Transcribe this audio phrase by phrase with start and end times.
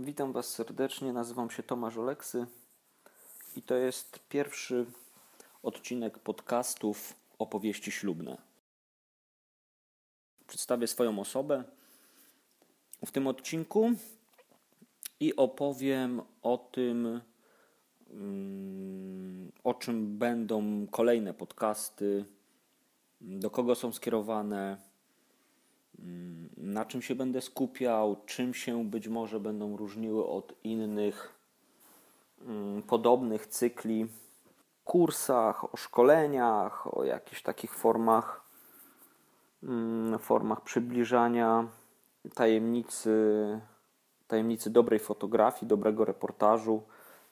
[0.00, 2.46] Witam Was serdecznie, nazywam się Tomasz Oleksy
[3.56, 4.86] i to jest pierwszy
[5.62, 8.36] odcinek podcastów Opowieści Ślubne.
[10.46, 11.64] Przedstawię swoją osobę
[13.06, 13.92] w tym odcinku
[15.20, 17.20] i opowiem o tym,
[18.10, 22.24] mm, o czym będą kolejne podcasty,
[23.20, 24.88] do kogo są skierowane
[25.98, 31.34] Mm, na czym się będę skupiał, czym się być może będą różniły od innych
[32.46, 34.06] mm, podobnych cykli,
[34.84, 38.42] kursach, o szkoleniach, o jakichś takich formach,
[39.62, 41.68] mm, formach przybliżania
[42.34, 43.10] tajemnicy,
[44.28, 46.82] tajemnicy dobrej fotografii, dobrego reportażu.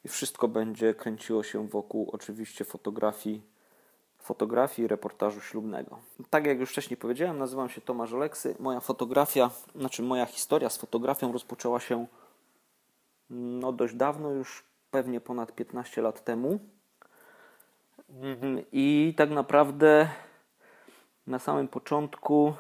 [0.05, 3.56] I wszystko będzie kręciło się wokół oczywiście fotografii
[4.27, 5.99] fotografii i reportażu ślubnego.
[6.31, 8.57] Tak jak już wcześniej powiedziałem, nazywam się Tomasz Oleksy.
[8.59, 12.07] Moja fotografia, znaczy moja historia z fotografią rozpoczęła się
[13.31, 16.59] no dość dawno, już pewnie ponad 15 lat temu.
[18.73, 20.09] I tak naprawdę
[21.27, 22.55] na samym początku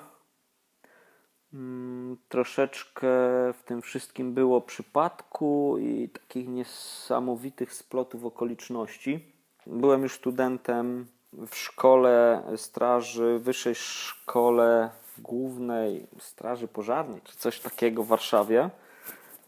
[1.54, 3.08] mm, troszeczkę
[3.52, 9.32] w tym wszystkim było przypadku i takich niesamowitych splotów okoliczności.
[9.66, 18.06] Byłem już studentem w szkole straży, wyższej szkole głównej straży pożarnej, czy coś takiego w
[18.06, 18.70] Warszawie.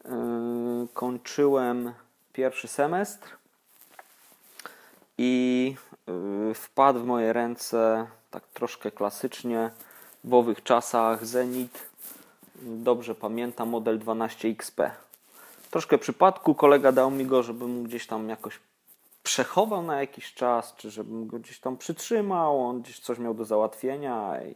[0.04, 0.10] Yy,
[0.94, 1.92] kończyłem
[2.32, 3.28] pierwszy semestr
[5.18, 5.74] i
[6.06, 9.70] yy, wpadł w moje ręce tak troszkę klasycznie
[10.24, 11.88] w owych czasach Zenit.
[12.62, 14.90] Dobrze pamiętam model 12XP.
[15.70, 18.60] Troszkę przypadku kolega dał mi go, żebym gdzieś tam jakoś
[19.28, 23.44] przechował na jakiś czas, czy żebym go gdzieś tam przytrzymał, on gdzieś coś miał do
[23.44, 24.54] załatwienia i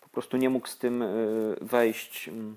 [0.00, 2.56] po prostu nie mógł z tym y, wejść, mm,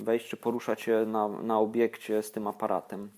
[0.00, 3.10] wejść czy poruszać się na, na obiekcie z tym aparatem.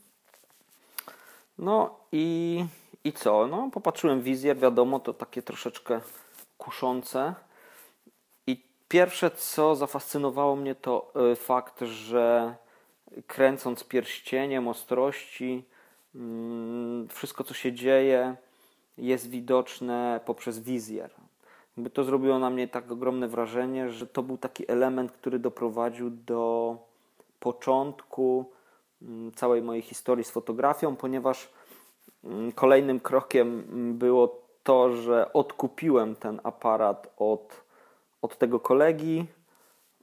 [1.59, 2.65] No i,
[3.05, 3.47] i co?
[3.47, 6.01] No, popatrzyłem wizję, wiadomo, to takie troszeczkę
[6.59, 7.35] kuszące.
[8.47, 12.55] I pierwsze, co zafascynowało mnie, to y, fakt, że
[13.27, 15.65] kręcąc pierścieniem ostrości,
[17.09, 18.37] wszystko, co się dzieje,
[18.99, 21.11] jest widoczne poprzez wizjer.
[21.77, 26.11] Jakby to zrobiło na mnie tak ogromne wrażenie, że to był taki element, który doprowadził
[26.11, 26.77] do
[27.41, 28.51] początku
[29.03, 31.49] mm, całej mojej historii z fotografią, ponieważ
[32.25, 33.65] mm, kolejnym krokiem
[33.99, 37.65] było to, że odkupiłem ten aparat od,
[38.23, 39.27] od tego kolegi,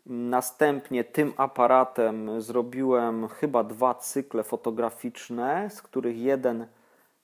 [0.09, 6.67] Następnie tym aparatem zrobiłem chyba dwa cykle fotograficzne, z których jeden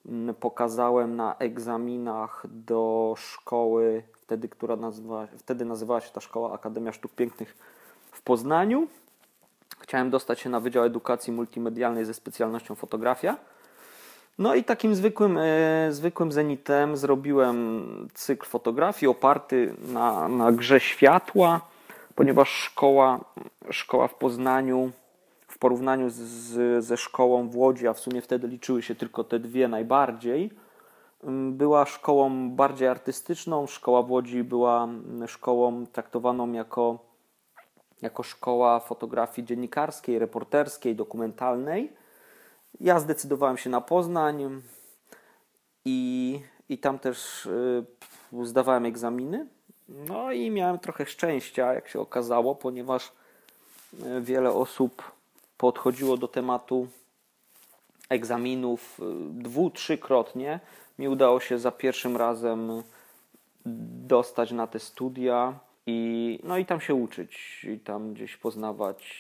[0.06, 6.92] mm, pokazałem na egzaminach do szkoły, wtedy, która nazywa, wtedy nazywała się ta szkoła Akademia
[6.92, 7.58] Sztuk Pięknych
[8.12, 8.88] w Poznaniu.
[9.80, 13.38] Chciałem dostać się na Wydział Edukacji Multimedialnej ze specjalnością fotografia.
[14.38, 21.62] No i takim zwykłym, e, zwykłym zenitem zrobiłem cykl fotografii oparty na, na grze światła
[22.16, 23.26] ponieważ szkoła,
[23.72, 24.92] szkoła w Poznaniu
[25.48, 29.40] w porównaniu z, ze szkołą w Łodzi, a w sumie wtedy liczyły się tylko te
[29.40, 30.52] dwie najbardziej,
[31.24, 33.68] mm, była szkołą bardziej artystyczną.
[33.68, 37.00] Szkoła w Łodzi była mm, szkołą traktowaną jako,
[38.02, 41.94] jako szkoła fotografii dziennikarskiej, reporterskiej, dokumentalnej.
[42.80, 44.62] Ja zdecydowałem się na Poznań
[45.86, 46.40] i,
[46.70, 47.86] i tam też y,
[48.44, 49.48] zdawałem egzaminy.
[49.90, 53.12] No i miałem trochę szczęścia, jak się okazało, ponieważ
[54.04, 55.12] e, wiele osób
[55.58, 56.88] podchodziło do tematu
[58.10, 59.04] egzaminów e,
[59.44, 60.60] dwu, trzykrotnie.
[61.00, 62.84] Mi udało się za pierwszym razem
[64.08, 69.16] dostać na te studia i, no i tam się uczyć i tam gdzieś poznawać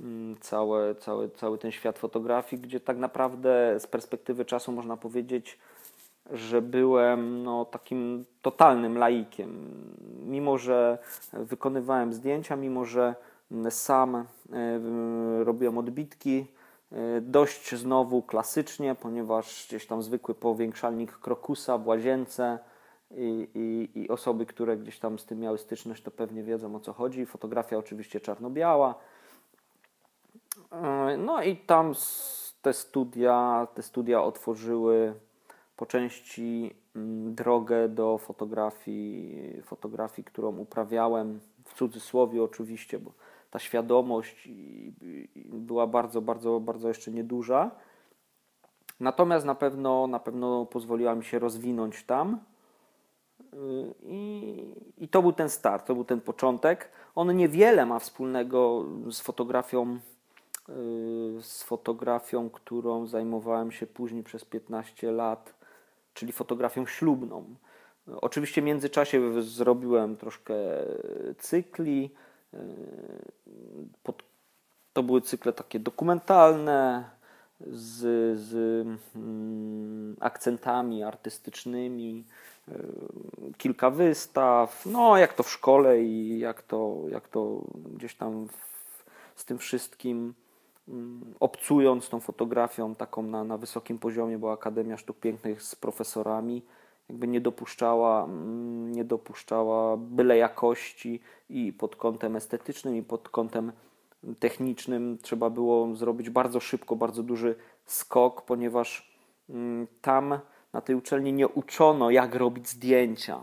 [0.00, 5.58] mm, całe, cały, cały ten świat fotografii, gdzie tak naprawdę z perspektywy czasu można powiedzieć,
[6.32, 9.84] że byłem no, takim totalnym laikiem.
[10.22, 10.98] Mimo, że
[11.32, 13.14] wykonywałem zdjęcia, mimo, że
[13.70, 14.24] sam e,
[15.44, 16.46] robiłem odbitki,
[16.92, 22.58] e, dość znowu klasycznie, ponieważ gdzieś tam zwykły powiększalnik krokusa w łazience
[23.10, 26.80] i, i, i osoby, które gdzieś tam z tym miały styczność, to pewnie wiedzą o
[26.80, 27.26] co chodzi.
[27.26, 28.94] Fotografia oczywiście czarno-biała.
[30.72, 31.94] E, no i tam
[32.62, 35.14] te studia, te studia otworzyły
[35.76, 43.12] po części mm, drogę do fotografii, fotografii, którą uprawiałem w cudzysłowie oczywiście, bo
[43.50, 44.48] ta świadomość
[45.44, 47.70] była bardzo, bardzo, bardzo jeszcze nieduża.
[49.00, 52.40] Natomiast na pewno, na pewno pozwoliła mi się rozwinąć tam.
[53.40, 53.56] Y,
[54.02, 56.90] I, I to był ten start, to był ten początek.
[57.14, 59.98] On niewiele ma wspólnego z fotografią
[61.40, 65.54] z fotografią, którą zajmowałem się później przez 15 lat,
[66.16, 67.54] czyli fotografią ślubną.
[68.06, 70.54] Oczywiście w międzyczasie zrobiłem troszkę
[71.38, 72.10] cykli.
[74.92, 77.10] To były cykle takie dokumentalne,
[77.60, 77.98] z,
[78.40, 78.54] z
[79.16, 82.24] mm, akcentami artystycznymi,
[83.56, 89.04] kilka wystaw, no jak to w szkole i jak to, jak to gdzieś tam w,
[89.36, 90.34] z tym wszystkim
[91.40, 96.62] obcując tą fotografią taką na, na wysokim poziomie, bo Akademia Sztuk Pięknych z profesorami
[97.08, 103.72] jakby nie dopuszczała, mm, nie dopuszczała byle jakości i pod kątem estetycznym i pod kątem
[104.38, 107.54] technicznym trzeba było zrobić bardzo szybko, bardzo duży
[107.84, 109.18] skok, ponieważ
[109.50, 110.38] mm, tam
[110.72, 113.42] na tej uczelni nie uczono, jak robić zdjęcia.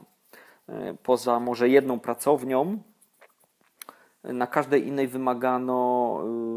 [0.69, 2.78] E, poza może jedną pracownią,
[4.24, 6.03] na każdej innej wymagano,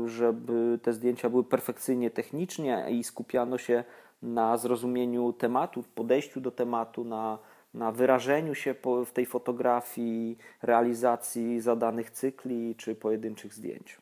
[0.05, 3.85] y, żeby te zdjęcia były perfekcyjnie technicznie i skupiano się
[4.23, 7.39] na zrozumieniu tematu, podejściu do tematu, na,
[7.75, 8.75] na wyrażeniu się
[9.07, 13.99] w tej fotografii, realizacji zadanych cykli czy pojedynczych zdjęć.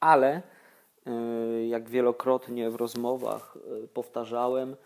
[0.00, 0.42] Ale
[1.06, 4.76] y, jak wielokrotnie w rozmowach y, powtarzałem,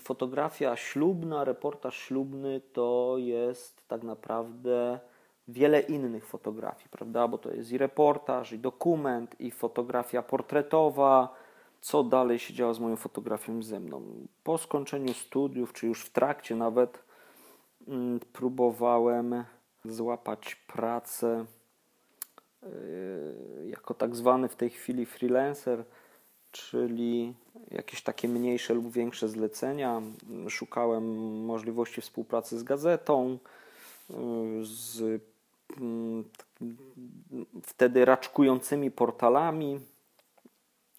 [0.00, 5.00] fotografia ślubna, reportaż ślubny to jest tak naprawdę
[5.48, 7.28] wiele innych fotografii, prawda?
[7.28, 11.34] Bo to jest i reportaż, i dokument, i fotografia portretowa.
[11.80, 14.02] Co dalej się działo z moją fotografią ze mną?
[14.44, 17.04] Po skończeniu studiów, czy już w trakcie nawet,
[17.88, 19.44] mm, próbowałem
[19.84, 21.44] złapać pracę
[22.62, 25.84] yy, jako tak zwany w tej chwili freelancer,
[26.52, 27.34] czyli
[27.70, 30.02] jakieś takie mniejsze lub większe zlecenia.
[30.48, 33.38] Szukałem możliwości współpracy z gazetą,
[34.10, 34.16] yy,
[34.62, 35.22] z
[37.62, 39.80] wtedy raczkującymi portalami.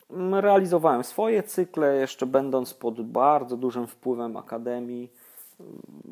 [0.09, 5.12] Mm, realizowałem swoje cykle, jeszcze będąc pod bardzo dużym wpływem akademii.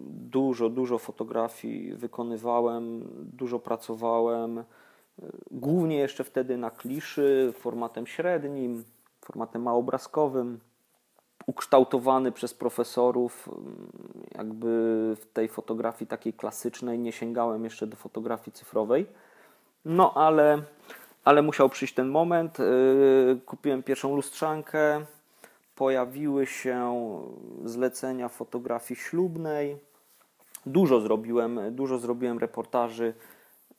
[0.07, 4.63] Dużo, dużo fotografii wykonywałem, dużo pracowałem.
[5.51, 8.83] Głównie jeszcze wtedy na kliszy, formatem średnim,
[9.21, 10.59] formatem małobrazkowym
[11.45, 13.91] ukształtowany przez profesorów, mm,
[14.35, 14.67] jakby
[15.21, 19.05] w tej fotografii takiej klasycznej nie sięgałem jeszcze do fotografii cyfrowej.
[19.85, 20.61] No ale,
[21.23, 22.59] ale musiał przyjść ten moment.
[22.59, 25.05] Y, kupiłem pierwszą lustrzankę,
[25.75, 27.19] pojawiły się
[27.65, 29.77] zlecenia fotografii ślubnej.
[30.65, 33.13] Dużo zrobiłem, dużo zrobiłem reportaży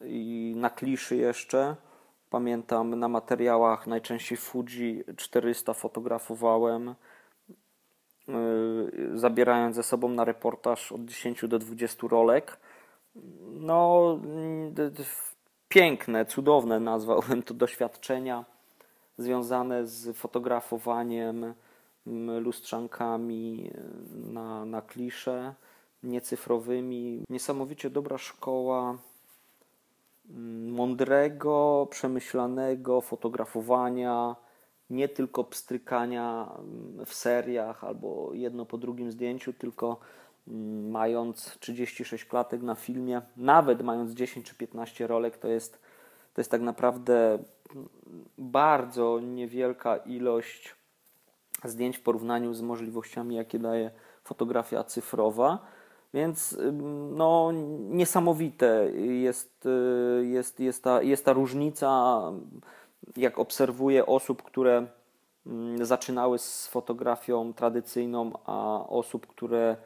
[0.01, 1.77] i na kliszy jeszcze.
[2.31, 6.95] Pamiętam na materiałach najczęściej Fuji 400 fotografowałem
[9.15, 12.59] zabierając ze sobą na reportaż od 10 do 20 rolek.
[13.45, 14.19] No,
[15.69, 18.45] piękne, cudowne nazwałbym to doświadczenia
[19.19, 21.55] związane z fotografowaniem
[22.41, 23.71] lustrzankami
[24.33, 25.55] na, na klisze
[26.03, 27.25] niecyfrowymi.
[27.31, 28.99] Niesamowicie dobra szkoła
[30.69, 34.37] mądrego, przemyślanego fotografowania,
[34.91, 39.99] nie tylko pstrykania mm, w seriach albo jedno po drugim zdjęciu, tylko
[40.49, 45.73] mm, mając 36 klatek na filmie, nawet mając 10 czy 15 rolek, to jest,
[46.35, 47.39] to jest tak naprawdę
[47.75, 47.89] mm,
[48.39, 50.75] bardzo niewielka ilość
[51.65, 53.91] zdjęć w porównaniu z możliwościami, jakie daje
[54.25, 55.59] fotografia cyfrowa.
[56.15, 56.59] Więc
[57.11, 57.53] no,
[57.91, 62.23] niesamowite jest, y, jest, jest, ta, jest ta różnica
[63.17, 64.87] jak obserwuję osób, które
[65.47, 69.77] mm, zaczynały z fotografią tradycyjną, a osób, które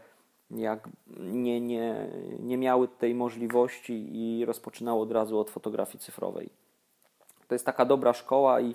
[0.51, 0.89] jak
[1.21, 2.09] nie, nie,
[2.41, 6.51] nie miały tej możliwości i rozpoczynały od razu od fotografii cyfrowej.
[7.49, 8.75] To jest taka dobra szkoła i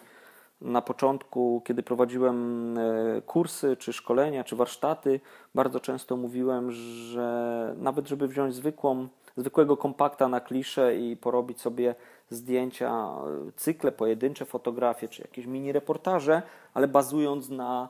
[0.62, 5.20] na początku, kiedy prowadziłem e, kursy, czy szkolenia, czy warsztaty,
[5.56, 9.08] bardzo często mówiłem, że nawet żeby wziąć zwykłą,
[9.38, 11.96] zwykłego kompakta na kliszę i porobić sobie
[12.30, 13.10] zdjęcia,
[13.56, 16.42] cykle, pojedyncze fotografie, czy jakieś mini reportaże,
[16.74, 17.90] ale bazując na,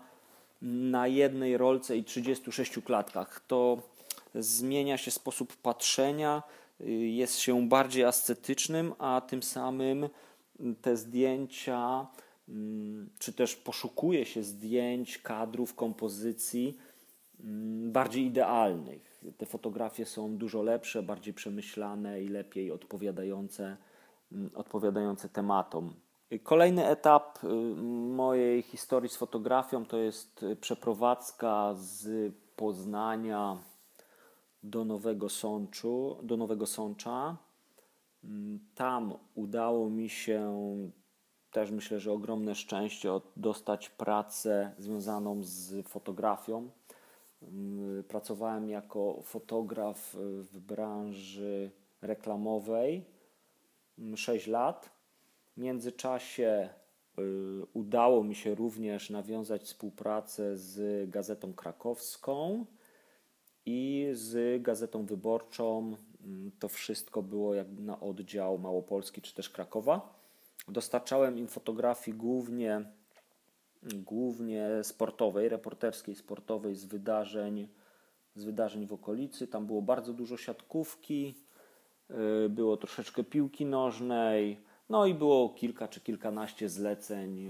[0.61, 3.41] na jednej rolce i 36 klatkach.
[3.47, 3.77] To
[4.35, 6.43] zmienia się sposób patrzenia,
[6.99, 10.09] jest się bardziej ascetycznym, a tym samym
[10.81, 12.07] te zdjęcia,
[12.49, 16.77] mm, czy też poszukuje się zdjęć, kadrów, kompozycji
[17.43, 19.23] mm, bardziej idealnych.
[19.37, 23.77] Te fotografie są dużo lepsze, bardziej przemyślane i lepiej odpowiadające
[24.55, 25.93] odpowiadające tematom.
[26.43, 27.47] Kolejny etap y,
[28.15, 33.57] mojej historii z fotografią to jest przeprowadzka z Poznania
[34.63, 37.37] do Nowego Sączu, do Nowego Sącza.
[38.23, 40.53] Mm, tam udało mi się
[41.51, 46.69] też myślę, że ogromne szczęście dostać pracę związaną z fotografią.
[47.41, 51.71] Mm, pracowałem jako fotograf w branży
[52.01, 53.05] reklamowej
[54.15, 54.89] 6 mm, lat.
[55.57, 56.69] W międzyczasie
[57.19, 57.21] y,
[57.73, 62.65] udało mi się również nawiązać współpracę z Gazetą Krakowską
[63.65, 65.97] i z Gazetą Wyborczą.
[66.23, 70.23] Mm, to wszystko było jak na oddział Małopolski czy też Krakowa.
[70.67, 72.85] Dostarczałem im fotografii głównie,
[73.83, 77.67] głównie sportowej, reporterskiej, sportowej z wydarzeń,
[78.35, 79.47] z wydarzeń w okolicy.
[79.47, 81.35] Tam było bardzo dużo siatkówki,
[82.49, 87.47] było troszeczkę piłki nożnej, no i było kilka czy kilkanaście zleceń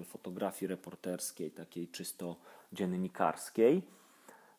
[0.00, 2.36] y, fotografii reporterskiej, takiej czysto
[2.72, 3.82] dziennikarskiej.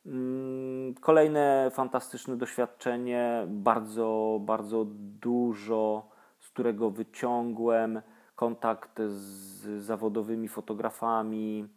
[0.05, 4.86] Mm, kolejne fantastyczne doświadczenie, bardzo, bardzo
[5.22, 8.01] dużo, z którego wyciągłem
[8.36, 11.67] kontakt z zawodowymi fotografami,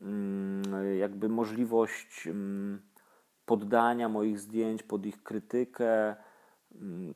[0.00, 0.62] mm,
[0.98, 2.82] jakby możliwość mm,
[3.46, 6.16] poddania moich zdjęć pod ich krytykę.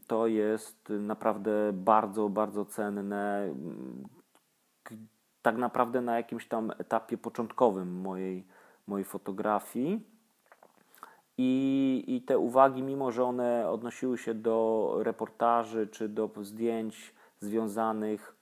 [0.06, 3.54] To jest naprawdę bardzo, bardzo cenne.
[5.42, 8.46] Tak naprawdę na jakimś tam etapie początkowym mojej,
[8.87, 10.14] mojej fotografii.
[11.38, 18.34] I, I te uwagi, mimo że one odnosiły się do reportaży czy do zdjęć związanych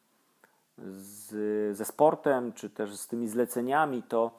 [0.79, 4.31] z, ze sportem, czy też z tymi zleceniami, to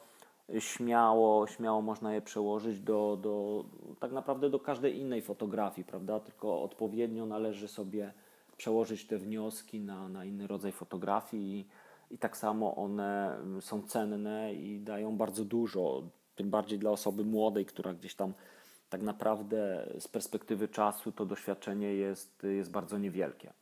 [0.59, 3.65] śmiało, śmiało można je przełożyć do, do
[3.99, 6.19] tak naprawdę do każdej innej fotografii, prawda?
[6.19, 8.13] Tylko odpowiednio należy sobie
[8.57, 14.53] przełożyć te wnioski na, na inny rodzaj fotografii i, i tak samo one są cenne
[14.53, 16.03] i dają bardzo dużo
[16.35, 18.33] tym bardziej dla osoby młodej, która gdzieś tam
[18.89, 23.53] tak naprawdę z perspektywy czasu to doświadczenie jest, jest bardzo niewielkie.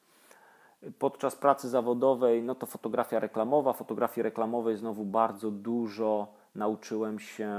[1.00, 3.74] Podczas pracy zawodowej, no to fotografia reklamowa.
[3.74, 7.50] Fotografii reklamowej znowu bardzo dużo nauczyłem się,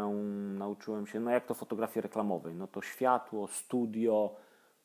[0.59, 4.35] nauczyłem się, no jak to fotografii reklamowej, no to światło, studio,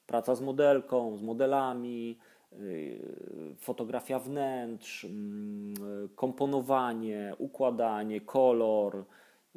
[0.08, 2.18] praca z modelką, z modelami,
[2.52, 5.74] yy, fotografia wnętrz, mm,
[6.16, 9.06] komponowanie, układanie, kolor,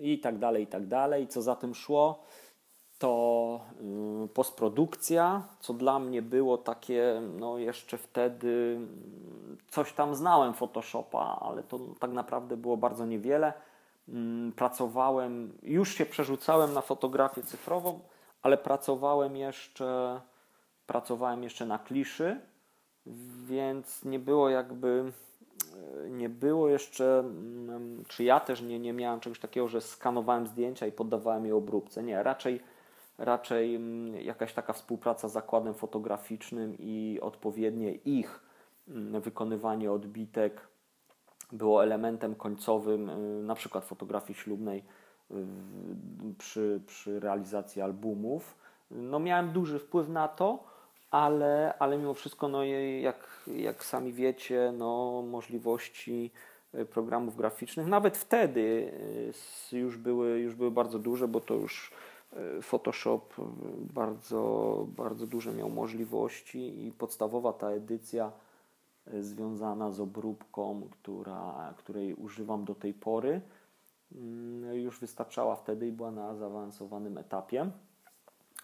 [0.01, 1.29] i tak dalej, i tak dalej.
[1.29, 2.25] Co za tym szło,
[2.99, 3.61] to
[4.25, 8.81] y, postprodukcja, co dla mnie było takie, no jeszcze wtedy
[9.69, 13.53] coś tam znałem Photoshopa, ale to tak naprawdę było bardzo niewiele.
[14.09, 18.01] Mm, pracowałem, już się przerzucałem na fotografię cyfrową,
[18.43, 20.21] ale pracowałem jeszcze,
[20.87, 22.41] pracowałem jeszcze na kliszy,
[23.47, 25.13] więc nie było jakby
[26.11, 30.87] nie było jeszcze, mm, czy ja też nie, nie miałem czegoś takiego, że skanowałem zdjęcia
[30.87, 32.03] i poddawałem je obróbce.
[32.03, 32.61] Nie, raczej,
[33.19, 38.41] raczej mm, jakaś taka współpraca z zakładem fotograficznym i odpowiednie ich
[39.21, 40.69] wykonywanie odbitek
[41.53, 44.85] było elementem końcowym y, na przykład fotografii ślubnej
[46.39, 48.55] przy, przy realizacji albumów.
[48.91, 50.65] No miałem duży wpływ na to,
[51.11, 52.65] ale, ale mimo wszystko, no,
[53.01, 56.31] jak, jak sami wiecie, no, możliwości
[56.75, 58.93] y, programów graficznych, nawet wtedy
[59.73, 61.93] y, już były, już były bardzo duże, bo to już
[62.59, 63.35] y, Photoshop
[63.95, 68.33] bardzo, bardzo duże miał możliwości i podstawowa ta edycja
[69.21, 73.41] związana z obróbką, która, której używam do tej pory,
[74.15, 77.71] mm, już wystarczała wtedy i była na zaawansowanym etapie.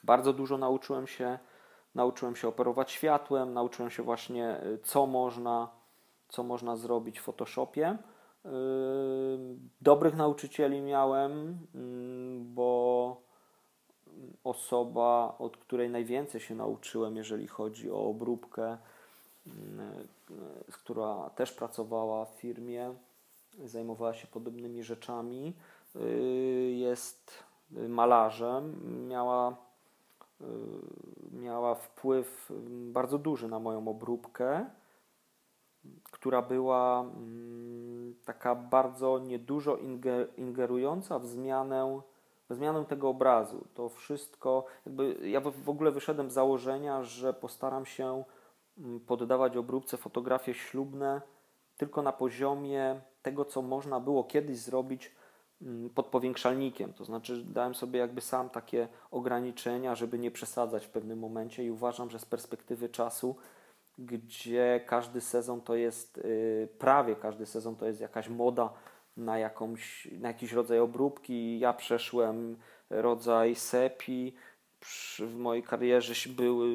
[0.05, 1.39] Bardzo dużo nauczyłem się
[1.97, 5.69] nauczyłem się operować światłem, nauczyłem się właśnie, y, co można,
[6.29, 7.91] co można zrobić w Photoshopie.
[7.91, 8.49] Y,
[9.81, 13.21] dobrych nauczycieli miałem, mm, bo
[14.45, 18.79] osoba, od której najwięcej się nauczyłem, jeżeli chodzi o obróbkę,
[20.73, 22.95] która też pracowała w firmie,
[23.65, 25.53] zajmowała się podobnymi rzeczami,
[26.71, 28.81] jest malarzem.
[29.09, 29.67] Miała
[30.41, 34.67] Y, miała wpływ bardzo duży na moją obróbkę,
[36.11, 39.79] która była mm, taka bardzo niedużo
[40.37, 42.01] ingerująca w zmianę,
[42.51, 43.65] w zmianę tego obrazu.
[43.75, 48.25] To wszystko, jakby ja w ogóle wyszedłem z założenia, że postaram się
[49.07, 51.23] poddawać obróbce fotografie ślubne
[51.77, 55.13] tylko na poziomie tego, co można było kiedyś zrobić
[55.63, 56.93] Mm, pod powiększalnikiem.
[56.93, 61.71] To znaczy, dałem sobie jakby sam takie ograniczenia, żeby nie przesadzać w pewnym momencie i
[61.71, 63.37] uważam, że z perspektywy czasu,
[63.99, 68.73] gdzie każdy sezon to jest, y, prawie każdy sezon to jest jakaś moda
[69.17, 71.59] na, jakąś, na jakiś rodzaj obróbki.
[71.59, 72.57] Ja przeszłem
[72.91, 74.35] rodzaj sepi,
[75.19, 76.69] w mojej karierze były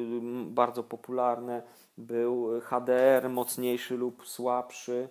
[0.46, 1.62] bardzo popularne
[1.98, 5.08] był HDR mocniejszy lub słabszy,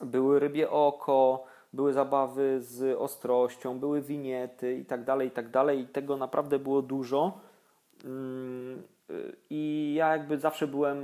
[0.00, 5.46] były rybie oko, były zabawy z ostrością, były winiety i tak dalej, i tak.
[5.78, 7.40] I tego naprawdę było dużo.
[8.04, 8.82] Mm,
[9.50, 10.98] I ja jakby zawsze byłem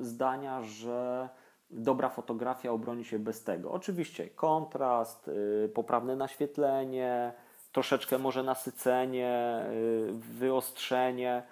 [0.00, 1.28] zdania, że
[1.70, 3.72] dobra fotografia obroni się bez tego.
[3.72, 7.32] Oczywiście kontrast, y, poprawne naświetlenie,
[7.72, 11.42] troszeczkę może nasycenie, y, wyostrzenie.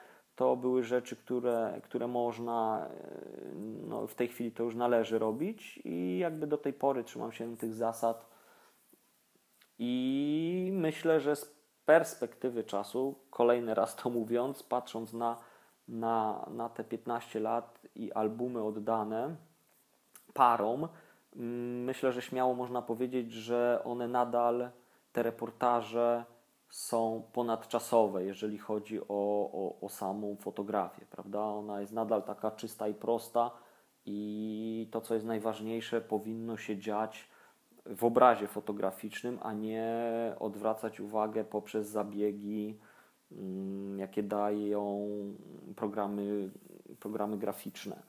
[0.42, 3.54] To były rzeczy, które, które można, y,
[3.86, 7.56] no w tej chwili to już należy robić i jakby do tej pory trzymam się
[7.56, 8.26] tych zasad.
[9.78, 15.36] I myślę, że z perspektywy czasu, kolejny raz to mówiąc, patrząc na,
[15.88, 19.36] na, na te 15 lat i albumy oddane
[20.34, 20.88] parom,
[21.36, 24.70] mm, myślę, że śmiało można powiedzieć, że one nadal
[25.12, 26.24] te reportaże
[26.72, 31.40] są ponadczasowe, jeżeli chodzi o, o, o samą fotografię, prawda?
[31.40, 33.50] Ona jest nadal taka czysta i prosta
[34.06, 37.28] i to, co jest najważniejsze, powinno się dziać
[37.86, 39.94] w obrazie fotograficznym, a nie
[40.40, 42.78] odwracać uwagę poprzez zabiegi,
[43.32, 45.08] mm, jakie dają
[45.76, 46.50] programy,
[47.00, 48.02] programy graficzne.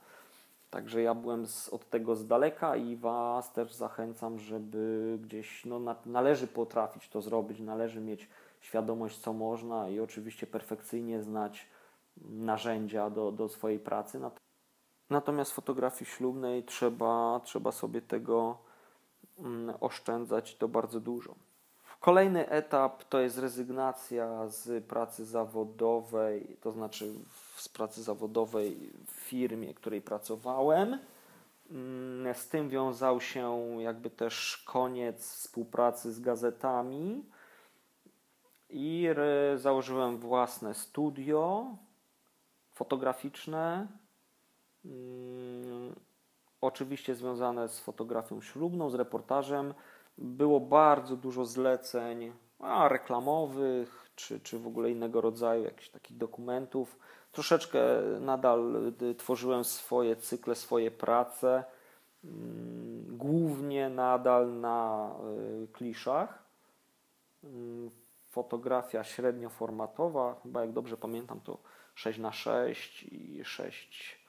[0.70, 5.79] Także ja byłem z, od tego z daleka i Was też zachęcam, żeby gdzieś, no,
[5.79, 8.29] na, należy potrafić to zrobić, należy mieć
[8.63, 11.67] świadomość, co można i oczywiście perfekcyjnie znać
[12.17, 14.20] narzędzia do, do swojej pracy.
[15.10, 18.58] Natomiast w fotografii ślubnej trzeba, trzeba sobie tego
[19.39, 21.36] mm, oszczędzać to bardzo dużo.
[22.00, 27.13] Kolejny etap to jest rezygnacja z pracy zawodowej, to znaczy
[27.55, 31.00] z pracy zawodowej w firmie, której pracowałem.
[31.72, 37.24] Mm, z tym wiązał się jakby też koniec współpracy z gazetami
[38.73, 39.07] i
[39.55, 41.65] założyłem własne studio
[42.71, 43.87] fotograficzne.
[44.85, 45.95] Mm,
[46.61, 49.73] oczywiście związane z fotografią ślubną, z reportażem.
[50.17, 56.99] Było bardzo dużo zleceń a, reklamowych, czy, czy w ogóle innego rodzaju jakichś takich dokumentów.
[57.31, 57.79] Troszeczkę
[58.19, 61.63] nadal y, tworzyłem swoje cykle, swoje prace,
[62.23, 65.12] mm, głównie nadal na
[65.63, 66.43] y, kliszach.
[68.34, 71.58] Fotografia średnioformatowa, chyba jak dobrze pamiętam, to
[71.96, 74.19] 6 na 6 i 6,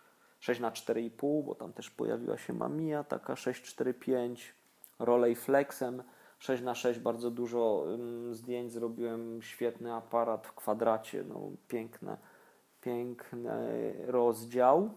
[0.41, 4.55] 6 na 4,5, bo tam też pojawiła się Mamiya, taka 645,
[4.99, 6.03] Rolleiflexem
[6.39, 7.87] 6 na 6 bardzo dużo
[8.31, 12.17] zdjęć zrobiłem, świetny aparat w kwadracie, no piękne,
[12.81, 14.91] piękny rozdział.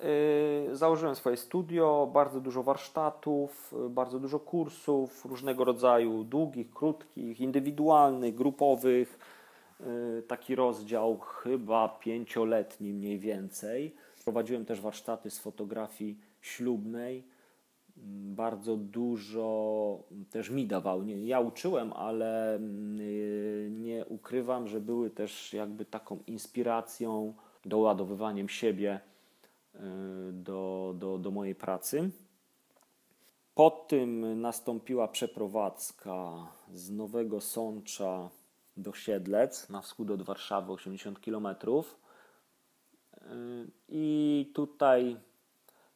[0.00, 8.34] Yy, założyłem swoje studio, bardzo dużo warsztatów, bardzo dużo kursów różnego rodzaju, długich, krótkich, indywidualnych,
[8.34, 9.18] grupowych.
[9.80, 13.94] Yy, taki rozdział chyba pięcioletni mniej więcej.
[14.24, 17.34] Prowadziłem też warsztaty z fotografii ślubnej
[18.36, 19.98] bardzo dużo
[20.30, 21.02] też mi dawał.
[21.02, 28.94] Nie, ja uczyłem, ale mm, nie ukrywam, że były też jakby taką inspiracją, doładowywaniem siebie
[28.96, 29.13] y,
[30.32, 32.10] do, do, do mojej pracy.
[33.54, 38.30] Po tym nastąpiła przeprowadzka z Nowego Sącza
[38.76, 41.46] do Siedlec, na wschód od Warszawy, 80 km.
[41.46, 43.22] Y,
[43.88, 45.16] I tutaj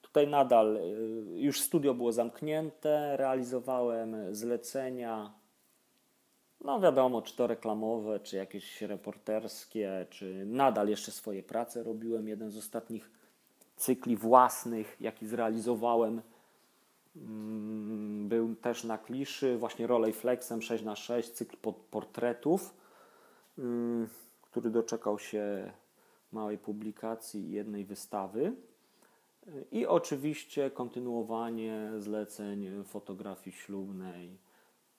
[0.08, 5.32] Tutaj nadal y, już studio było zamknięte, realizowałem zlecenia,
[6.60, 12.28] no wiadomo, czy to reklamowe, czy jakieś reporterskie, czy nadal jeszcze swoje prace robiłem.
[12.28, 13.10] Jeden z ostatnich
[13.78, 16.22] cykli własnych, jaki zrealizowałem,
[17.16, 21.56] mm, był też na kliszy, właśnie Rolleiflexem 6x6, cykl
[21.90, 22.74] portretów,
[23.58, 24.08] mm,
[24.42, 25.72] który doczekał się
[26.32, 28.52] małej publikacji i jednej wystawy.
[29.72, 34.38] I oczywiście kontynuowanie zleceń fotografii ślubnej,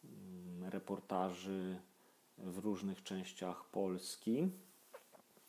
[0.04, 1.80] mm, reportaży
[2.38, 4.50] w różnych częściach Polski.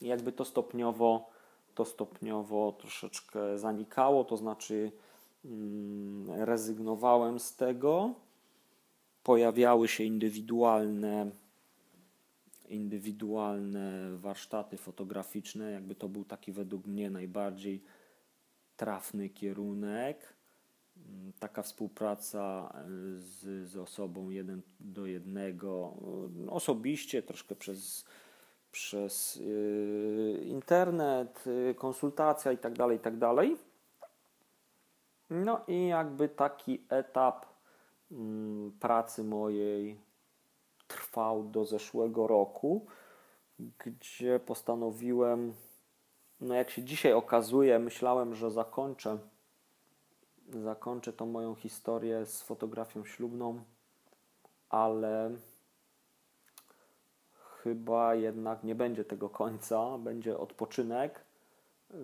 [0.00, 1.30] Jakby to stopniowo,
[1.74, 4.92] to stopniowo troszeczkę zanikało, to znaczy
[5.44, 8.14] mm, rezygnowałem z tego.
[9.22, 11.30] Pojawiały się indywidualne
[12.70, 17.82] indywidualne warsztaty fotograficzne, jakby to był taki według mnie najbardziej
[18.76, 20.34] trafny kierunek.
[20.96, 25.94] Mm, taka współpraca e, z, z osobą jeden do jednego,
[26.46, 28.04] e, osobiście, troszkę przez,
[28.72, 33.20] przez yy, internet, yy, konsultacja itd., tak itd.
[33.20, 33.58] Tak
[35.30, 37.46] no i jakby taki etap
[38.10, 38.18] yy,
[38.80, 40.00] pracy mojej
[40.88, 42.86] trwał do zeszłego roku,
[43.78, 45.54] gdzie postanowiłem
[46.40, 49.18] no jak się dzisiaj okazuje, myślałem, że zakończę
[50.52, 53.64] zakończę tą moją historię z fotografią ślubną,
[54.68, 55.30] ale
[57.62, 61.24] chyba jednak nie będzie tego końca, będzie odpoczynek.
[61.90, 61.96] Yy,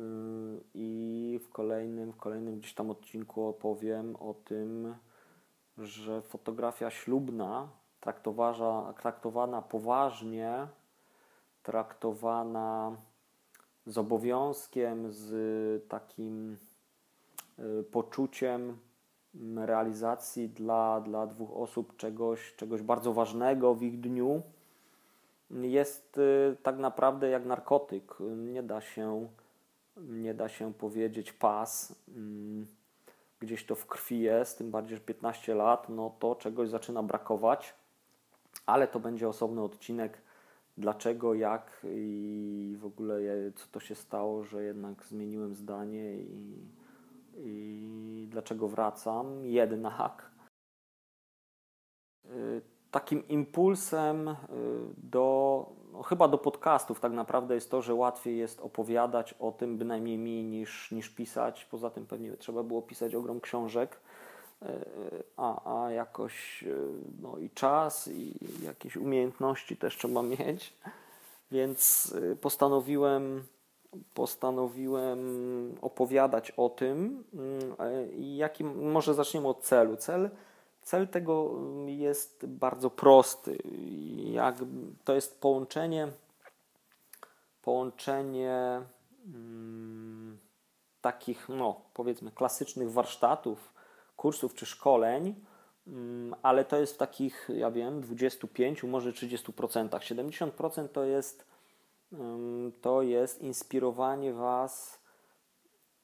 [0.75, 4.95] i w kolejnym, w kolejnym gdzieś tam odcinku opowiem o tym,
[5.79, 7.69] że fotografia ślubna
[8.01, 10.66] traktowana, traktowana poważnie,
[11.62, 12.97] traktowana
[13.87, 16.57] z obowiązkiem, z takim
[17.59, 18.79] y, poczuciem
[19.57, 24.42] realizacji dla, dla dwóch osób czegoś, czegoś bardzo ważnego w ich dniu,
[25.50, 28.14] jest y, tak naprawdę jak narkotyk.
[28.37, 29.28] Nie da się,
[29.96, 31.94] nie da się powiedzieć pas.
[32.09, 32.66] Mm,
[33.40, 37.74] gdzieś to w krwi jest, tym bardziej, że 15 lat, no to czegoś zaczyna brakować,
[38.66, 40.18] ale to będzie osobny odcinek
[40.78, 43.20] dlaczego, jak i w ogóle
[43.54, 46.68] co to się stało, że jednak zmieniłem zdanie i,
[47.37, 49.46] i dlaczego wracam.
[49.46, 50.30] Jednak
[52.24, 52.61] y,
[52.96, 54.35] takim impulsem y,
[54.96, 59.78] do, no chyba do podcastów tak naprawdę jest to, że łatwiej jest opowiadać o tym
[59.78, 61.64] bynajmniej mi niż, niż pisać.
[61.64, 64.00] Poza tym pewnie trzeba było pisać ogrom książek
[65.37, 66.64] a, a jakoś
[67.22, 70.72] no i czas i jakieś umiejętności też trzeba mieć.
[71.50, 73.44] Więc y, postanowiłem
[74.14, 75.20] postanowiłem
[75.80, 77.24] opowiadać o tym
[77.80, 79.96] y, i jaki może zaczniemy od celu.
[79.96, 80.30] Cel,
[80.87, 81.51] cel tego
[81.87, 83.59] jest bardzo prosty.
[84.33, 84.57] Jak,
[85.05, 86.09] to jest połączenie
[87.62, 88.83] połączenie
[89.27, 90.38] mm,
[91.01, 93.72] takich, no powiedzmy, klasycznych warsztatów
[94.16, 95.35] kursów czy szkoleń,
[95.87, 99.99] mm, ale to jest w takich, ja wiem, 25, może 30%.
[99.99, 101.44] 70% to jest,
[102.12, 104.95] mm, to jest inspirowanie Was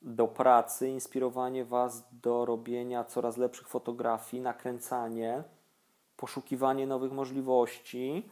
[0.02, 5.42] do pracy, inspirowanie Was do robienia coraz lepszych fotografii, nakręcanie,
[6.16, 8.22] poszukiwanie nowych możliwości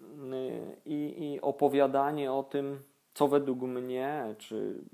[0.00, 2.82] y, i, i opowiadanie o tym,
[3.14, 4.84] co według mnie, czy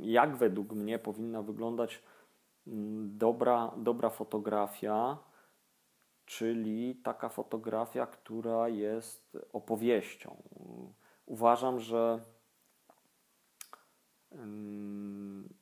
[0.00, 2.02] jak według mnie powinna wyglądać
[3.06, 5.18] dobra, dobra fotografia,
[6.26, 10.42] czyli taka fotografia, która jest opowieścią.
[11.26, 12.20] Uważam, że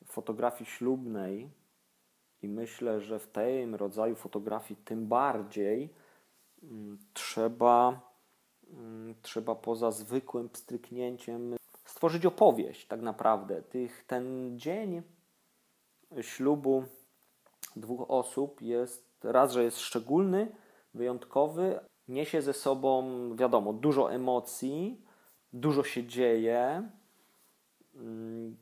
[0.05, 1.49] fotografii ślubnej
[2.41, 5.93] i myślę, że w tym rodzaju fotografii tym bardziej
[7.13, 8.01] trzeba,
[9.21, 11.55] trzeba poza zwykłym pstryknięciem
[11.85, 13.61] stworzyć opowieść tak naprawdę.
[13.61, 15.01] Tych, ten dzień
[16.21, 16.83] ślubu
[17.75, 20.55] dwóch osób jest raz, że jest szczególny,
[20.93, 23.05] wyjątkowy, niesie ze sobą,
[23.35, 25.05] wiadomo, dużo emocji,
[25.53, 26.89] dużo się dzieje.
[27.95, 28.57] Mm,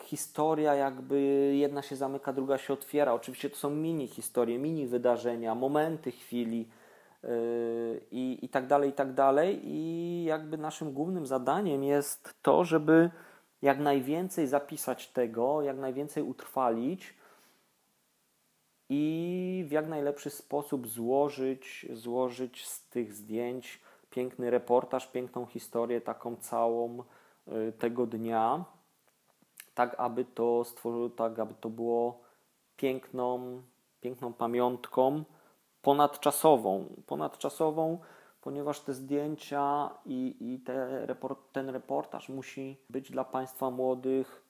[0.00, 1.20] historia jakby
[1.56, 3.12] jedna się zamyka, druga się otwiera.
[3.12, 6.68] Oczywiście to są mini historie, mini wydarzenia, momenty chwili
[7.22, 7.30] yy,
[8.10, 9.60] i, i tak dalej, i tak dalej.
[9.64, 13.10] I jakby naszym głównym zadaniem jest to, żeby
[13.62, 17.14] jak najwięcej zapisać tego, jak najwięcej utrwalić
[18.88, 23.80] i w jak najlepszy sposób złożyć, złożyć z tych zdjęć
[24.10, 27.02] piękny reportaż, piękną historię, taką całą y,
[27.78, 28.64] tego dnia,
[29.74, 32.20] tak aby to stworzyło, tak aby to było
[32.76, 33.62] piękną,
[34.00, 35.24] piękną pamiątką
[35.82, 37.98] ponadczasową, ponadczasową
[38.42, 44.42] ponieważ te zdjęcia i, i te report, ten reportaż musi być dla Państwa młodych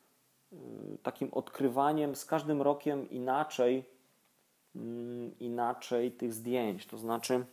[0.53, 0.57] y,
[1.03, 3.85] takim odkrywaniem z każdym rokiem inaczej,
[4.77, 6.87] mm, inaczej tych zdjęć.
[6.87, 7.47] To znaczy,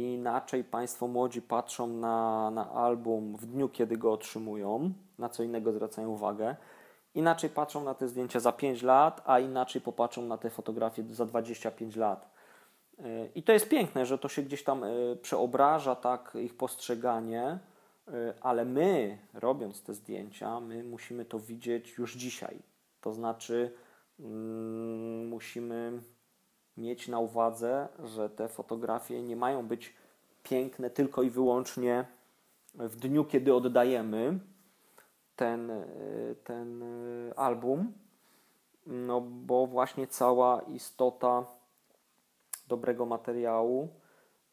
[0.00, 5.72] inaczej Państwo młodzi patrzą na, na album w dniu, kiedy go otrzymują, na co innego
[5.72, 6.56] zwracają uwagę.
[7.14, 11.26] Inaczej patrzą na te zdjęcia za 5 lat, a inaczej popatrzą na te fotografie za
[11.26, 12.36] 25 lat.
[13.34, 14.88] I to jest piękne, że to się gdzieś tam e,
[15.22, 17.58] przeobraża, tak, ich postrzeganie,
[18.08, 22.58] e, ale my, robiąc te zdjęcia, my musimy to widzieć już dzisiaj.
[23.00, 23.74] To znaczy,
[24.20, 26.02] mm, musimy
[26.76, 29.94] mieć na uwadze, że te fotografie nie mają być
[30.42, 32.04] piękne tylko i wyłącznie
[32.74, 34.38] w dniu, kiedy oddajemy
[35.36, 35.84] ten, e,
[36.44, 36.84] ten
[37.36, 37.92] album,
[38.86, 41.46] no bo właśnie cała istota
[42.68, 43.88] dobrego materiału,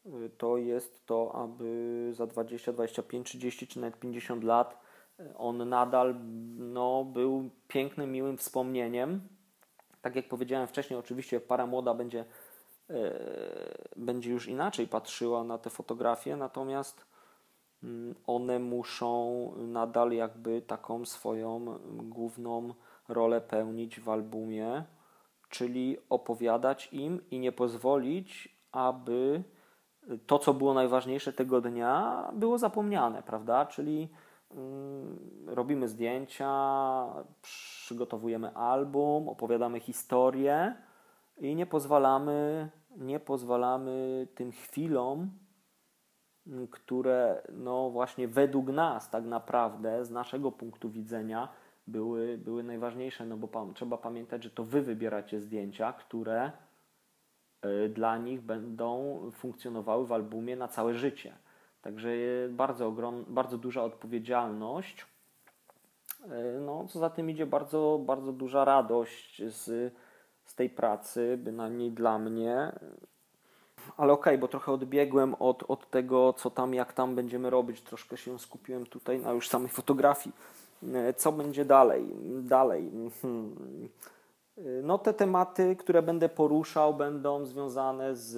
[0.06, 4.84] y, to jest to, aby za 20, 25, 30 czy nawet 50 lat
[5.36, 6.14] on nadal
[6.56, 9.20] no, był pięknym, miłym wspomnieniem.
[10.04, 12.24] Tak jak powiedziałem wcześniej, oczywiście para młoda będzie,
[12.88, 12.94] yy,
[13.96, 17.06] będzie już inaczej patrzyła na te fotografie, natomiast
[17.82, 22.74] mm, one muszą nadal jakby taką swoją główną
[23.08, 24.84] rolę pełnić w albumie,
[25.48, 29.42] czyli opowiadać im i nie pozwolić, aby
[30.26, 33.66] to, co było najważniejsze tego dnia, było zapomniane, prawda?
[33.66, 34.08] Czyli
[35.46, 36.50] robimy zdjęcia,
[37.42, 40.74] przygotowujemy album, opowiadamy historię
[41.38, 45.30] i nie pozwalamy, nie pozwalamy tym chwilom,
[46.46, 51.48] mm, które no właśnie według nas tak naprawdę, z naszego punktu widzenia,
[51.86, 56.52] były, były najważniejsze, no bo trzeba pamiętać, że to wy wybieracie zdjęcia, które
[57.66, 61.32] y, dla nich będą funkcjonowały w albumie na całe życie.
[61.84, 62.08] Także
[62.50, 65.06] bardzo, ogrom, bardzo duża odpowiedzialność.
[66.24, 69.94] Y, no, co za tym idzie, bardzo, bardzo duża radość z,
[70.44, 72.72] z tej pracy, bynajmniej dla mnie.
[73.96, 77.80] Ale okej, okay, bo trochę odbiegłem od, od tego, co tam, jak tam będziemy robić.
[77.80, 80.36] Troszkę się skupiłem tutaj na już samej fotografii.
[80.94, 82.04] E, co będzie dalej?
[82.42, 82.90] Dalej.
[84.82, 88.30] No te tematy, które będę poruszał, będą związane z,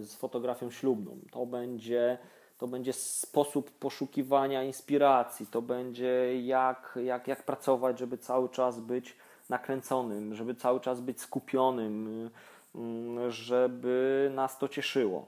[0.00, 1.18] z fotografią ślubną.
[1.30, 2.18] To będzie,
[2.58, 9.16] to będzie sposób poszukiwania inspiracji, to będzie jak, jak, jak pracować, żeby cały czas być
[9.48, 12.30] nakręconym, żeby cały czas być skupionym,
[12.74, 15.26] mm, żeby nas to cieszyło.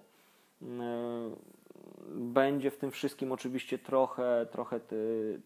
[0.62, 0.66] E,
[2.10, 4.80] będzie w tym wszystkim oczywiście trochę, trochę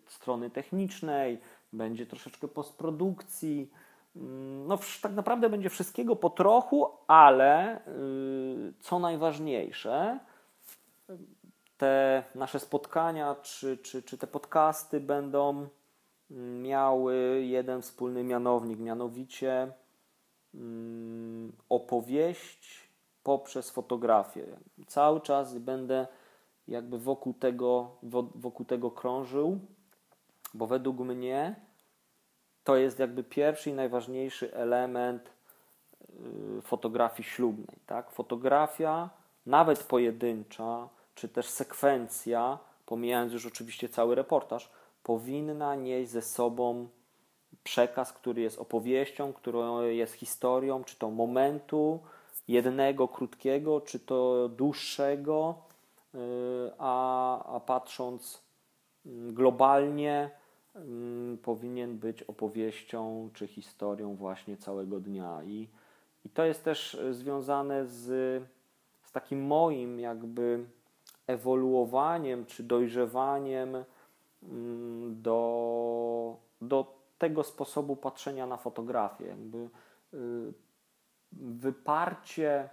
[0.06, 1.38] strony technicznej,
[1.72, 3.70] będzie troszeczkę postprodukcji.
[4.16, 10.18] Mm, no, tak naprawdę będzie wszystkiego po trochu, ale y, co najważniejsze,
[11.76, 15.68] te nasze spotkania czy, czy, czy te podcasty będą
[16.62, 19.72] miały jeden wspólny mianownik, mianowicie
[20.54, 22.88] mm, opowieść
[23.22, 24.46] poprzez fotografię.
[24.86, 26.06] Cały czas będę
[26.68, 27.90] jakby wokół tego,
[28.34, 29.58] wokół tego krążył,
[30.54, 31.54] bo według mnie
[32.64, 35.30] to jest jakby pierwszy i najważniejszy element
[36.58, 37.78] y, fotografii ślubnej.
[37.86, 38.10] Tak?
[38.10, 39.10] Fotografia,
[39.46, 44.70] nawet pojedyncza, czy też sekwencja, pomijając już oczywiście cały reportaż,
[45.02, 46.88] powinna nieść ze sobą
[47.64, 52.00] przekaz, który jest opowieścią, który jest historią, czy to momentu
[52.48, 55.54] jednego, krótkiego, czy to dłuższego,
[56.78, 58.42] a, a patrząc
[59.06, 60.30] mm, globalnie,
[60.74, 65.42] mm, powinien być opowieścią czy historią właśnie całego dnia.
[65.44, 65.68] I,
[66.24, 68.02] i to jest też związane z,
[69.02, 70.64] z takim moim jakby
[71.26, 73.84] ewoluowaniem czy dojrzewaniem
[74.42, 79.26] mm, do, do tego sposobu patrzenia na fotografię.
[79.26, 79.68] Jakby
[80.14, 80.52] y,
[81.32, 82.68] wyparcie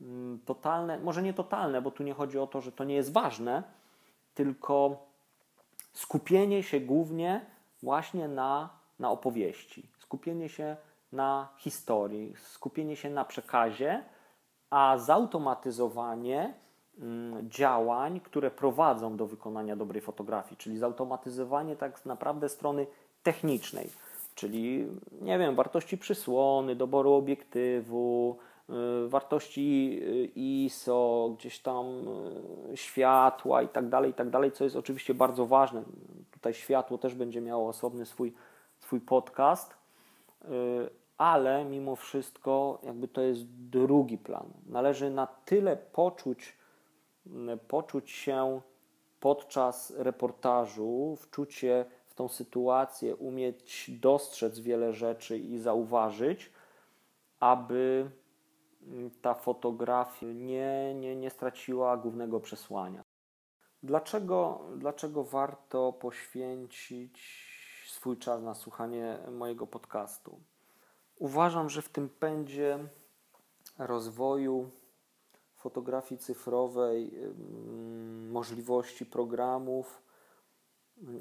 [0.00, 3.12] Mm, totalne, może nie totalne, bo tu nie chodzi o to, że to nie jest
[3.12, 3.62] ważne,
[4.34, 5.06] tylko
[5.92, 7.46] skupienie się głównie
[7.82, 10.76] właśnie na, na opowieści, skupienie się
[11.12, 14.04] na historii, skupienie się na przekazie,
[14.70, 16.54] a zautomatyzowanie
[17.42, 22.86] działań, które prowadzą do wykonania dobrej fotografii, czyli zautomatyzowanie tak naprawdę strony
[23.22, 23.90] technicznej,
[24.34, 24.86] czyli
[25.20, 28.36] nie wiem, wartości przysłony, doboru obiektywu,
[28.70, 31.86] Y, wartości y, ISO, gdzieś tam
[32.72, 35.82] y, światła i tak dalej, i tak dalej, co jest oczywiście bardzo ważne.
[36.30, 38.32] Tutaj światło też będzie miało osobny swój,
[38.78, 39.74] swój podcast,
[41.18, 44.46] ale mimo wszystko jakby to jest drugi plan.
[44.66, 46.55] Należy na tyle poczuć,
[47.68, 48.60] poczuć się
[49.20, 56.52] podczas reportażu, wczuć się w tą sytuację, umieć dostrzec wiele rzeczy i zauważyć,
[57.40, 58.10] aby
[59.22, 63.04] ta fotografia nie, nie, nie straciła głównego przesłania.
[63.82, 67.46] Dlaczego, dlaczego warto poświęcić
[67.88, 70.40] swój czas na słuchanie mojego podcastu?
[71.16, 72.78] Uważam, że w tym pędzie
[73.78, 74.70] rozwoju
[75.66, 77.12] fotografii cyfrowej,
[78.30, 80.02] możliwości programów,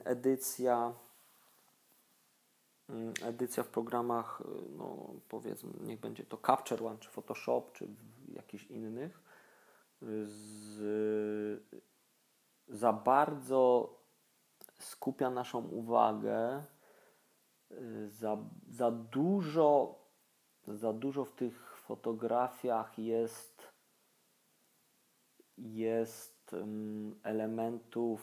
[0.03, 0.93] edycja
[3.23, 7.87] edycja w programach, y, no powiedzmy, niech będzie to Capture One, czy Photoshop, czy
[8.27, 9.21] jakichś innych,
[10.01, 11.63] z,
[12.67, 13.89] za bardzo
[14.79, 16.63] skupia naszą uwagę,
[17.71, 18.37] y, za,
[18.69, 19.99] za dużo,
[20.67, 23.74] za dużo w tych fotografiach jest,
[25.57, 26.55] jest
[27.23, 28.21] elementów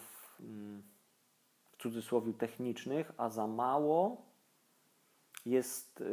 [1.70, 4.22] w cudzysłowie technicznych, a za mało
[5.46, 6.04] jest,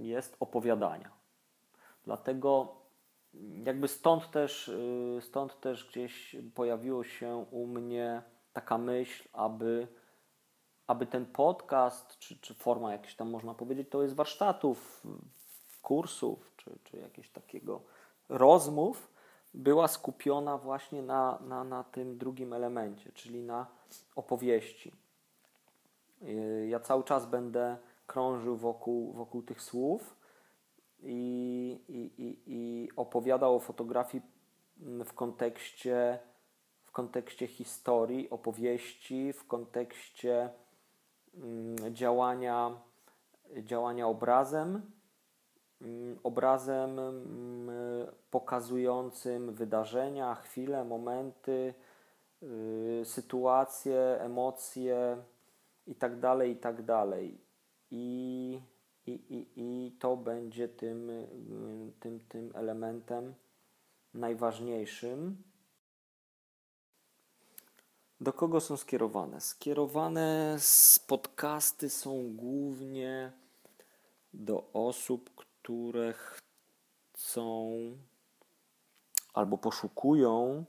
[0.00, 1.10] jest opowiadania.
[2.04, 2.76] Dlatego
[3.64, 8.22] jakby stąd też, y, stąd też gdzieś pojawiło się u mnie
[8.52, 9.88] taka myśl, aby,
[10.86, 15.06] aby ten podcast, czy, czy forma jakieś tam można powiedzieć, to jest warsztatów,
[15.82, 17.82] kursów, czy, czy jakiegoś takiego
[18.28, 19.15] rozmów,
[19.56, 23.66] była skupiona właśnie na, na, na tym drugim elemencie, czyli na
[24.16, 24.92] opowieści.
[26.22, 30.16] Y, ja cały czas będę krążył wokół, wokół tych słów
[31.02, 34.22] i, i, i, opowiadał o fotografii
[35.04, 36.18] w kontekście,
[36.84, 40.50] w kontekście historii, opowieści, w kontekście
[41.34, 42.80] mm, działania,
[43.56, 44.95] działania obrazem, mm,
[46.22, 47.70] obrazem mm,
[48.30, 51.74] pokazującym wydarzenia, chwile, momenty,
[52.42, 55.16] y, sytuacje, emocje
[55.86, 56.86] itd., itd.
[56.86, 57.08] tak.
[57.90, 58.60] I
[59.06, 61.10] i, i, i to będzie tym,
[62.00, 63.34] tym, tym elementem
[64.14, 65.42] najważniejszym.
[68.20, 69.40] Do kogo są skierowane?
[69.40, 73.32] Skierowane z podcasty są głównie
[74.34, 75.55] do osób, które
[77.12, 77.70] chcą
[79.34, 80.64] albo poszukują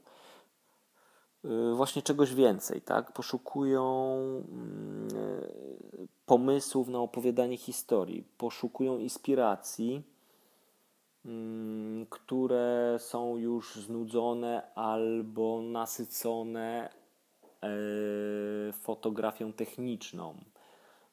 [1.44, 3.12] y, właśnie czegoś więcej, tak?
[3.12, 4.14] Poszukują
[4.48, 5.08] mm,
[6.26, 10.02] pomysłów na opowiadanie historii, poszukują inspiracji,
[11.24, 16.90] mm, które są już znudzone albo nasycone
[17.62, 17.68] e,
[18.72, 20.34] fotografią techniczną,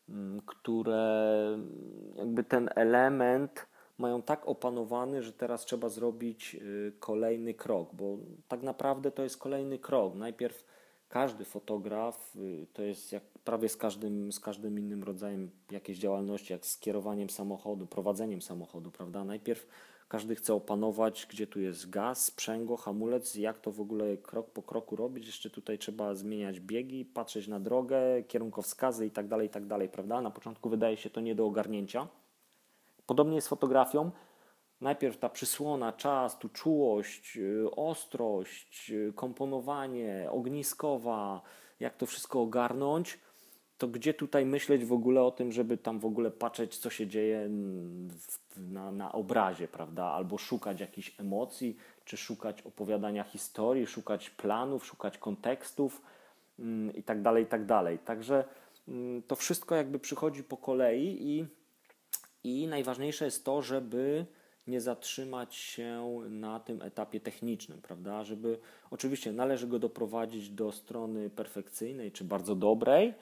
[0.09, 1.35] mm, które
[2.15, 8.63] jakby ten element mają tak opanowany, że teraz trzeba zrobić y, kolejny krok, bo tak
[8.63, 10.15] naprawdę to jest kolejny krok.
[10.15, 10.65] Najpierw
[11.09, 16.53] każdy fotograf y, to jest jak prawie z każdym, z każdym innym rodzajem jakiejś działalności,
[16.53, 19.23] jak z kierowaniem samochodu, prowadzeniem samochodu, prawda?
[19.23, 19.67] Najpierw
[20.07, 24.63] każdy chce opanować, gdzie tu jest gaz, sprzęgło, hamulec, jak to w ogóle krok po
[24.63, 25.25] kroku robić.
[25.25, 29.89] Jeszcze tutaj trzeba zmieniać biegi, patrzeć na drogę, kierunkowskazy i tak dalej, i tak dalej,
[29.89, 30.21] prawda?
[30.21, 32.07] Na początku wydaje się to nie do ogarnięcia.
[33.05, 34.11] Podobnie jest z fotografią.
[34.81, 41.41] Najpierw ta przysłona, czas, tu czułość, y, ostrość, y, komponowanie, ogniskowa,
[41.79, 43.19] jak to wszystko ogarnąć,
[43.77, 47.07] to gdzie tutaj myśleć w ogóle o tym, żeby tam w ogóle patrzeć, co się
[47.07, 47.49] dzieje
[48.57, 50.05] na, na obrazie, prawda?
[50.05, 56.01] Albo szukać jakichś emocji, czy szukać opowiadania historii, szukać planów, szukać kontekstów
[56.59, 57.99] mm, i tak dalej, tak dalej.
[57.99, 58.43] Także
[58.87, 61.45] mm, to wszystko jakby przychodzi po kolei i,
[62.45, 64.25] i najważniejsze jest to, żeby
[64.67, 68.23] nie zatrzymać się na tym etapie technicznym, prawda?
[68.23, 68.59] Żeby
[68.91, 73.13] oczywiście należy go doprowadzić do strony perfekcyjnej czy bardzo dobrej,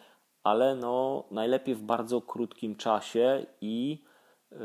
[0.44, 4.04] ale no najlepiej w bardzo krótkim czasie i
[4.52, 4.56] y,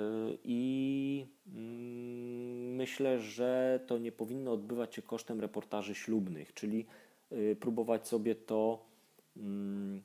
[0.45, 6.87] i mm, myślę, że to nie powinno odbywać się kosztem reportaży ślubnych, czyli
[7.33, 8.87] y, próbować sobie to
[9.37, 10.03] mm,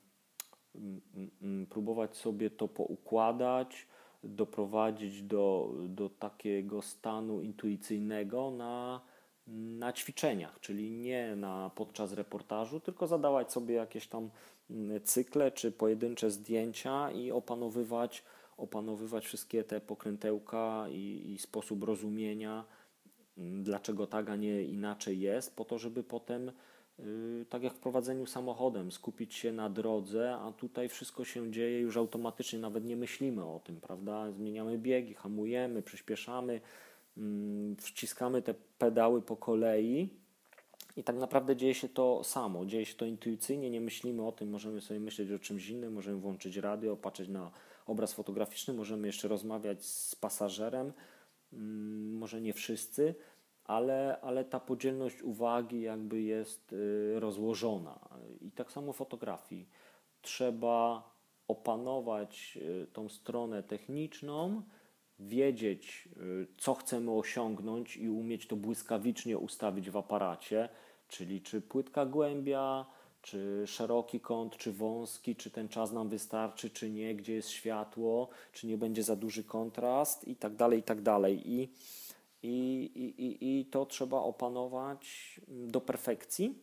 [1.42, 3.88] mm, próbować sobie to poukładać,
[4.24, 9.02] doprowadzić do, do takiego stanu intuicyjnego na,
[9.48, 14.30] na ćwiczeniach, czyli nie na podczas reportażu, tylko zadawać sobie jakieś tam
[14.70, 18.24] mm, cykle czy pojedyncze zdjęcia i opanowywać,
[18.58, 22.66] opanowywać wszystkie te pokrętełka i, i sposób rozumienia,
[23.38, 26.52] mm, dlaczego tak, a nie inaczej jest, po to, żeby potem
[27.50, 31.98] tak jak w prowadzeniu samochodem, skupić się na drodze, a tutaj wszystko się dzieje już
[31.98, 34.32] automatycznie, nawet nie myślimy o tym, prawda?
[34.32, 36.62] Zmieniamy biegi, hamujemy, przyspieszamy,
[37.18, 40.10] mm, wciskamy te pedały po kolei
[40.98, 44.50] i tak naprawdę dzieje się to samo, dzieje się to intuicyjnie, nie myślimy o tym,
[44.50, 47.52] możemy sobie myśleć o czymś innym, możemy włączyć radio, patrzeć na
[47.86, 50.94] obraz fotograficzny, możemy jeszcze rozmawiać z pasażerem,
[51.54, 53.16] mm, może nie wszyscy,
[53.66, 58.00] ale, ale ta podzielność uwagi jakby jest y, rozłożona.
[58.42, 59.70] I tak samo fotografii.
[60.22, 61.10] Trzeba
[61.48, 64.62] opanować y, tą stronę techniczną,
[65.20, 70.70] wiedzieć, y, co chcemy osiągnąć i umieć to błyskawicznie ustawić w aparacie,
[71.08, 72.86] czyli czy płytka głębia,
[73.22, 78.30] czy szeroki kąt, czy wąski, czy ten czas nam wystarczy, czy nie, gdzie jest światło,
[78.54, 81.52] czy nie będzie za duży kontrast i tak dalej, i tak dalej.
[81.52, 81.70] I
[82.44, 86.56] i, i, i to trzeba opanować do perfekcji,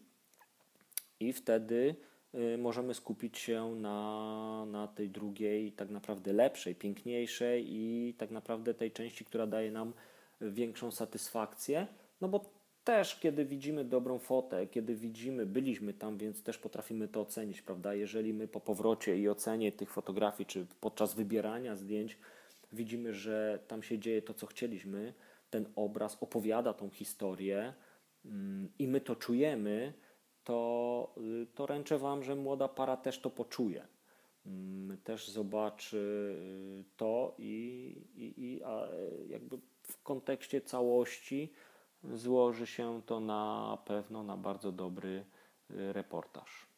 [1.21, 1.95] i wtedy
[2.35, 8.75] y, możemy skupić się na, na tej drugiej, tak naprawdę lepszej, piękniejszej i tak naprawdę
[8.75, 9.93] tej części, która daje nam
[10.41, 11.87] większą satysfakcję.
[12.21, 12.51] No bo
[12.85, 17.95] też, kiedy widzimy dobrą fotę, kiedy widzimy, byliśmy tam, więc też potrafimy to ocenić, prawda?
[17.95, 22.19] Jeżeli my po powrocie i ocenie tych fotografii, czy podczas wybierania zdjęć
[22.73, 25.13] widzimy, że tam się dzieje to, co chcieliśmy,
[25.51, 27.75] ten obraz opowiada tą historię
[28.25, 29.93] mm, i my to czujemy,
[30.45, 33.87] to, y, to ręczę Wam, że młoda para też to poczuje.
[34.47, 35.97] Mm, też zobaczy
[36.81, 38.61] y, to i, i, i
[39.29, 41.53] jakby w kontekście całości
[42.05, 45.25] złoży się to na pewno na bardzo dobry
[45.71, 46.71] y, reportaż.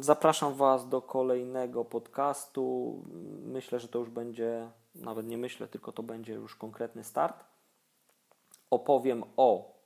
[0.00, 2.94] Zapraszam Was do kolejnego podcastu.
[3.42, 7.49] Myślę, że to już będzie, nawet nie myślę, tylko to będzie już konkretny start.
[8.70, 9.80] Opowiem o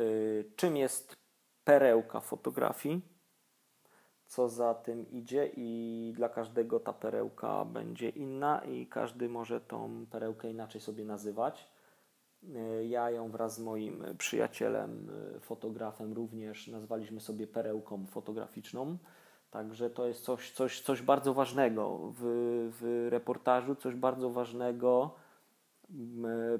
[0.00, 1.16] y, czym jest
[1.64, 3.00] perełka fotografii,
[4.26, 10.06] co za tym idzie i dla każdego ta perełka będzie inna i każdy może tą
[10.10, 11.70] perełkę inaczej sobie nazywać.
[12.44, 18.98] Y, ja ją wraz z moim przyjacielem, y, fotografem, również nazwaliśmy sobie perełką fotograficzną.
[19.50, 22.22] Także to jest coś, coś, coś bardzo ważnego w,
[22.80, 25.14] w reportażu, coś bardzo ważnego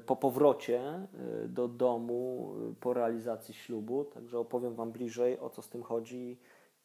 [0.05, 1.07] po powrocie
[1.47, 4.05] do domu po realizacji ślubu.
[4.05, 6.37] Także opowiem Wam bliżej o co z tym chodzi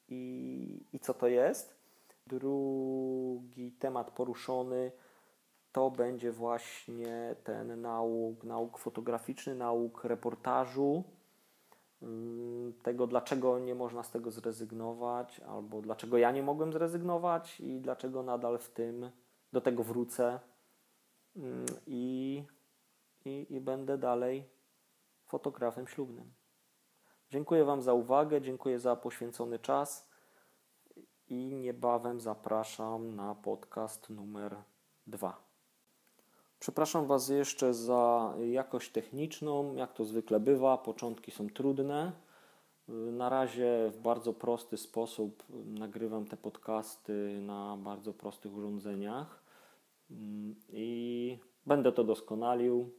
[0.08, 1.74] i, i co to jest.
[2.26, 4.92] Drugi temat poruszony
[5.72, 11.04] to będzie właśnie ten nauk, nauk fotograficzny, nauk reportażu,
[12.02, 17.80] mm, tego dlaczego nie można z tego zrezygnować, albo dlaczego ja nie mogłem zrezygnować i
[17.80, 19.10] dlaczego nadal w tym
[19.52, 20.40] do tego wrócę
[21.86, 22.44] i,
[23.24, 24.48] i, i będę dalej
[25.26, 26.34] fotografem ślubnym.
[27.30, 30.08] Dziękuję Wam za uwagę, dziękuję za poświęcony czas
[31.28, 34.56] i niebawem zapraszam na podcast numer
[35.06, 35.44] dwa.
[36.58, 42.12] Przepraszam Was jeszcze za jakość techniczną, jak to zwykle bywa, początki są trudne.
[42.88, 49.43] Na razie w bardzo prosty sposób nagrywam te podcasty na bardzo prostych urządzeniach
[50.68, 52.90] i będę to doskonalił.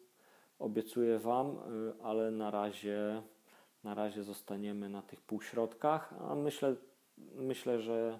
[0.59, 1.57] Obiecuję Wam,
[2.03, 3.21] ale na razie,
[3.83, 6.75] na razie zostaniemy na tych półśrodkach, a myślę,
[7.35, 8.19] myślę że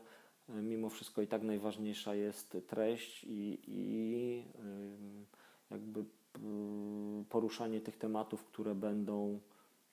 [0.50, 4.44] mimo wszystko i tak najważniejsza jest treść i, i
[5.72, 6.06] jakby
[6.40, 9.40] mm, poruszanie tych tematów, które będą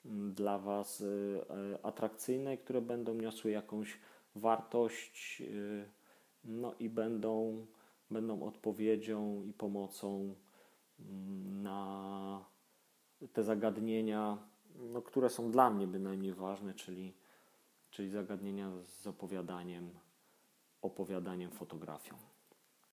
[0.04, 1.40] mm, dla Was y,
[1.82, 3.98] atrakcyjne, które będą niosły jakąś
[4.34, 5.84] wartość, y,
[6.44, 7.66] no i będą,
[8.12, 10.34] będą odpowiedzią i pomocą
[11.00, 12.44] mm, na
[13.32, 14.38] te zagadnienia,
[14.74, 17.14] no, które są dla mnie bynajmniej ważne, czyli,
[17.90, 19.90] czyli zagadnienia z opowiadaniem,
[20.82, 22.31] opowiadaniem fotografią.